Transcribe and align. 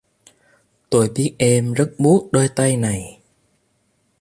Tôi 0.89 1.09
biết 1.15 1.35
em 1.39 1.73
rất 1.73 1.93
buốt 1.97 2.29
đôi 2.31 2.47
bàn 2.55 2.79
tay 2.81 3.19